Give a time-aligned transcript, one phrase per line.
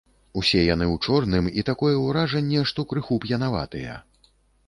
[0.27, 4.01] Яны ўсе ў чорным, і такое ўражанне, што крыху п'янаватыя.